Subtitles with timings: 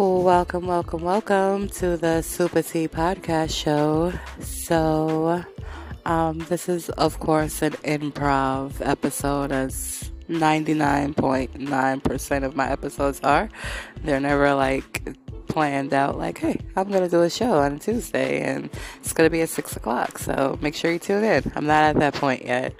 [0.00, 4.14] Welcome, welcome, welcome to the SupaTea podcast show.
[4.40, 5.44] So,
[6.06, 13.50] um, this is, of course, an improv episode, as 99.9% of my episodes are.
[14.02, 15.18] They're never like
[15.48, 18.70] planned out, like, hey, I'm going to do a show on Tuesday and
[19.02, 20.16] it's going to be at 6 o'clock.
[20.16, 21.52] So, make sure you tune in.
[21.54, 22.72] I'm not at that point yet.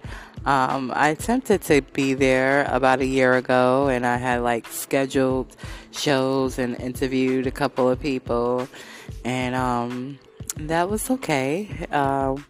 [0.46, 5.54] Um, I attempted to be there about a year ago and I had like scheduled
[5.92, 8.66] shows and interviewed a couple of people,
[9.24, 10.18] and um,
[10.56, 11.68] that was okay.
[11.90, 12.44] Um,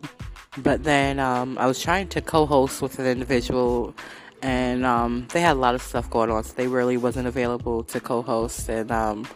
[0.58, 3.94] but then um, I was trying to co host with an individual,
[4.42, 7.84] and um, they had a lot of stuff going on, so they really wasn't available
[7.84, 8.68] to co host.
[8.68, 9.26] And um,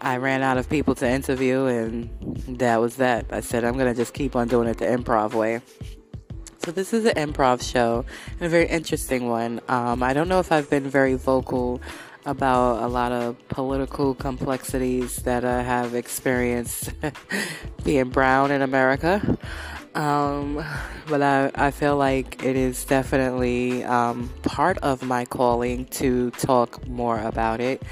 [0.00, 3.26] I ran out of people to interview, and that was that.
[3.30, 5.60] I said, I'm to just keep on doing it the improv way.
[6.58, 9.60] So this is an improv show and a very interesting one.
[9.68, 11.80] Um, I don't know if I've been very vocal
[12.26, 16.92] about a lot of political complexities that I have experienced
[17.84, 19.38] being brown in America.
[19.98, 20.64] Um,
[21.08, 26.86] but I, I feel like it is definitely um, part of my calling to talk
[26.86, 27.82] more about it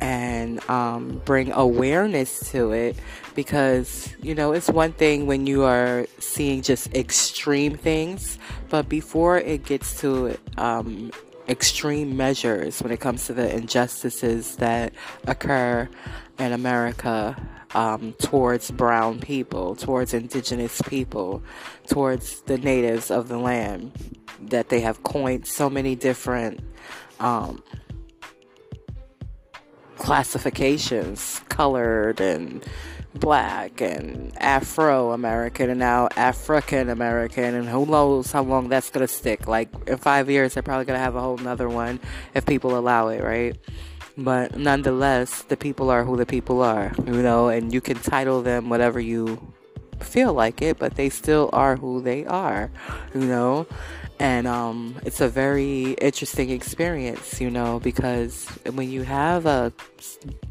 [0.00, 2.96] and um, bring awareness to it
[3.36, 8.38] because you know it's one thing when you are seeing just extreme things
[8.68, 11.12] but before it gets to um,
[11.48, 14.92] extreme measures when it comes to the injustices that
[15.28, 15.88] occur
[16.40, 17.36] in america
[17.74, 21.42] um, towards brown people towards indigenous people
[21.86, 23.92] towards the natives of the land
[24.40, 26.60] that they have coined so many different
[27.20, 27.62] um,
[29.96, 32.64] classifications colored and
[33.14, 39.06] black and Afro American and now African American and who knows how long that's gonna
[39.06, 39.46] stick.
[39.46, 42.00] Like in five years they're probably gonna have a whole nother one
[42.34, 43.56] if people allow it, right?
[44.16, 48.42] But nonetheless, the people are who the people are, you know, and you can title
[48.42, 49.40] them whatever you
[50.00, 52.70] feel like it, but they still are who they are,
[53.14, 53.66] you know
[54.18, 59.72] and um, it's a very interesting experience, you know, because when you have a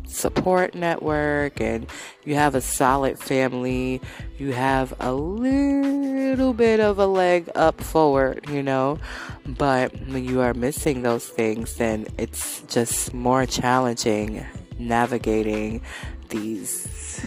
[0.05, 1.87] support network and
[2.25, 4.01] you have a solid family,
[4.37, 8.99] you have a little bit of a leg up forward, you know.
[9.45, 14.45] But when you are missing those things, then it's just more challenging
[14.77, 15.81] navigating
[16.29, 17.25] these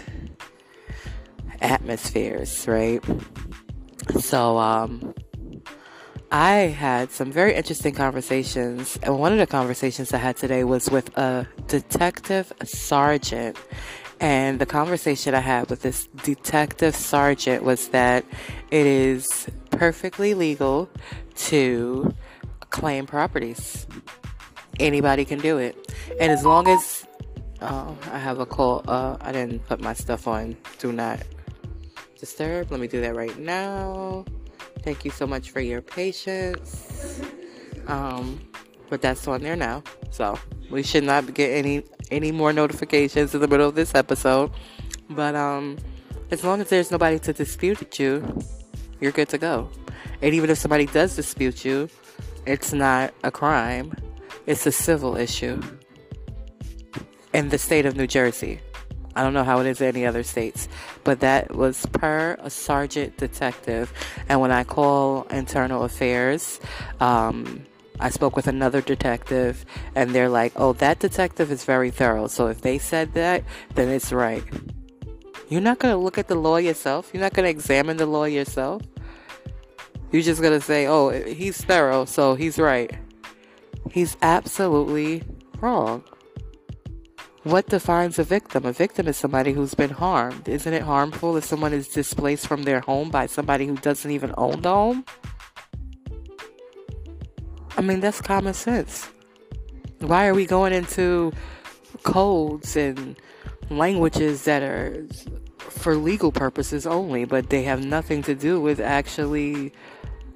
[1.61, 3.03] atmospheres, right?
[4.21, 5.15] So, um,
[6.35, 10.91] I had some very interesting conversations, and one of the conversations I had today was
[10.91, 13.57] with a detective sergeant.
[14.19, 18.25] And the conversation I had with this detective sergeant was that
[18.73, 20.91] it is perfectly legal
[21.51, 22.13] to
[22.71, 23.87] claim properties.
[24.81, 25.95] Anybody can do it.
[26.19, 27.07] And as long as
[27.61, 30.57] oh, I have a call, uh, I didn't put my stuff on.
[30.81, 31.23] Do not
[32.19, 32.73] disturb.
[32.73, 34.25] Let me do that right now.
[34.85, 37.23] Thank you so much for your patience.
[37.87, 38.39] Um,
[38.91, 39.83] but that's on there now.
[40.11, 40.39] So
[40.71, 44.51] we should not get any any more notifications in the middle of this episode.
[45.09, 45.79] But um,
[46.31, 48.39] as long as there's nobody to dispute you,
[49.01, 49.71] you're good to go.
[50.21, 51.89] And even if somebody does dispute you,
[52.47, 53.95] it's not a crime.
[54.47, 55.63] It's a civil issue
[57.33, 58.61] in the state of New Jersey.
[59.17, 60.69] I don't know how it is in any other states,
[61.05, 63.93] but that was per a sergeant detective.
[64.29, 66.61] And when I call internal affairs,
[67.01, 67.65] um,
[68.01, 69.65] I spoke with another detective,
[69.95, 72.27] and they're like, oh, that detective is very thorough.
[72.27, 73.45] So if they said that,
[73.75, 74.43] then it's right.
[75.49, 78.07] You're not going to look at the law yourself, you're not going to examine the
[78.07, 78.83] law yourself.
[80.11, 82.93] You're just going to say, oh, he's thorough, so he's right.
[83.91, 85.23] He's absolutely
[85.61, 86.05] wrong.
[87.45, 88.65] What defines a victim?
[88.65, 90.49] A victim is somebody who's been harmed.
[90.49, 94.33] Isn't it harmful if someone is displaced from their home by somebody who doesn't even
[94.39, 95.05] own the home?
[97.77, 99.11] I mean, that's common sense.
[99.99, 101.33] Why are we going into
[102.03, 103.15] codes and
[103.69, 105.07] languages that are
[105.59, 109.71] for legal purposes only, but they have nothing to do with actually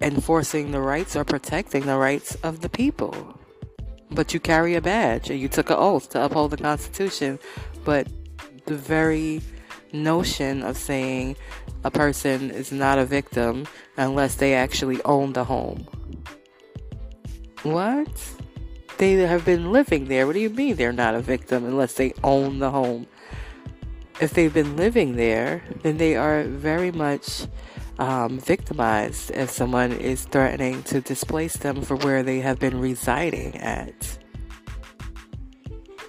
[0.02, 3.38] enforcing the rights or protecting the rights of the people?
[4.10, 7.38] But you carry a badge and you took an oath to uphold the Constitution.
[7.84, 8.08] But
[8.66, 9.43] the very
[9.93, 11.37] notion of saying
[11.84, 13.66] a person is not a victim
[13.96, 15.87] unless they actually own the home.
[17.62, 18.08] What?
[18.99, 20.26] They have been living there.
[20.26, 23.06] What do you mean they're not a victim unless they own the home?
[24.20, 27.46] If they've been living there, then they are very much
[27.98, 33.56] um, victimized if someone is threatening to displace them from where they have been residing
[33.56, 34.18] at.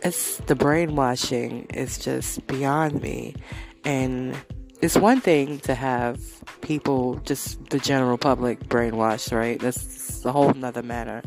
[0.04, 3.36] it's the brainwashing is just beyond me.
[3.84, 4.36] And
[4.82, 6.20] it's one thing to have
[6.62, 9.60] people, just the general public, brainwashed, right?
[9.60, 11.22] That's a whole nother matter.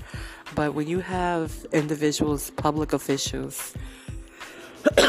[0.55, 3.75] But when you have individuals, public officials,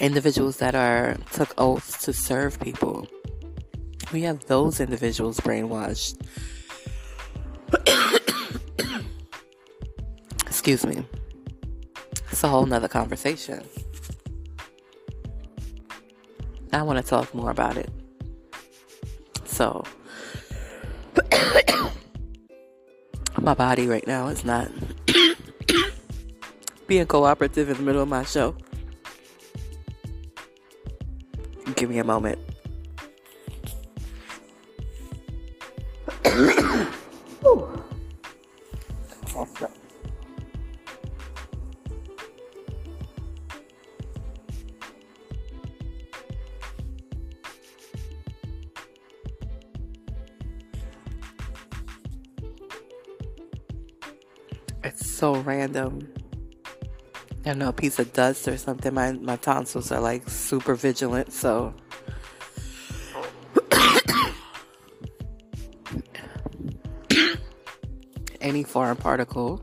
[0.00, 3.06] individuals that are took oaths to serve people,
[4.12, 6.16] we have those individuals brainwashed.
[10.46, 11.04] Excuse me.
[12.30, 13.64] It's a whole nother conversation.
[16.72, 17.90] I want to talk more about it.
[19.44, 19.84] So,
[23.40, 24.70] my body right now is not
[26.86, 28.54] being cooperative in the middle of my show.
[31.74, 32.38] Give me a moment.
[54.82, 56.08] It's so random.
[57.44, 58.94] I don't know a piece of dust or something.
[58.94, 61.74] My my tonsils are like super vigilant, so
[68.40, 69.62] any foreign particle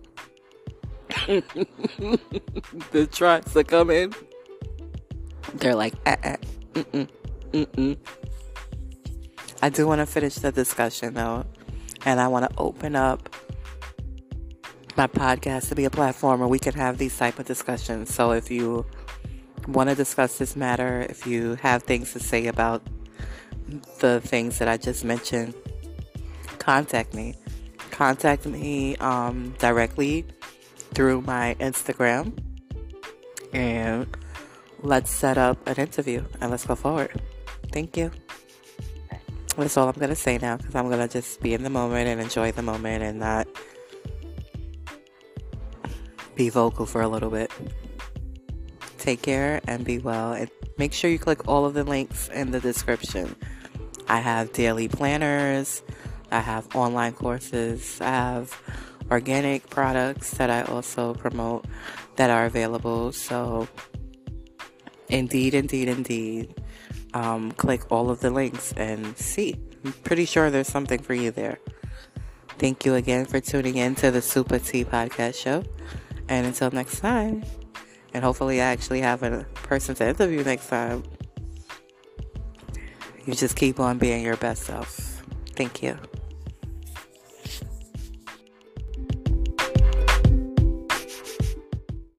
[3.11, 4.13] tries to come in,
[5.55, 6.37] they're like, uh, uh,
[6.73, 7.07] mm-mm,
[7.51, 7.97] mm-mm.
[9.61, 11.45] I do want to finish the discussion though,
[12.05, 13.29] and I want to open up
[14.97, 18.13] my podcast to be a platform where we can have these type of discussions.
[18.13, 18.83] So if you
[19.67, 22.81] want to discuss this matter, if you have things to say about
[23.99, 25.53] the things that I just mentioned,
[26.57, 27.35] contact me.
[27.91, 30.25] Contact me um, directly
[30.93, 32.35] through my Instagram
[33.53, 34.07] and
[34.81, 37.21] let's set up an interview and let's go forward.
[37.71, 38.11] Thank you.
[39.55, 41.69] That's all I'm going to say now because I'm going to just be in the
[41.69, 43.47] moment and enjoy the moment and not
[46.37, 47.51] be vocal for a little bit.
[48.99, 50.33] Take care and be well.
[50.33, 53.35] And make sure you click all of the links in the description.
[54.07, 55.81] I have daily planners,
[56.31, 58.61] I have online courses, I have
[59.11, 61.65] organic products that I also promote
[62.15, 63.11] that are available.
[63.11, 63.67] So,
[65.09, 66.61] indeed, indeed, indeed,
[67.13, 69.55] um, click all of the links and see.
[69.83, 71.59] I'm pretty sure there's something for you there.
[72.59, 75.63] Thank you again for tuning in to the SupaTea podcast show.
[76.29, 77.43] And until next time,
[78.13, 81.03] and hopefully I actually have a person to interview next time,
[83.25, 85.23] you just keep on being your best self.
[85.55, 85.97] Thank you.